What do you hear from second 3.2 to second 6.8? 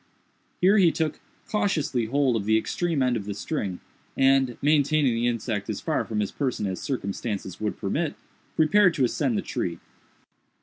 the string, and, maintaining the insect as far from his person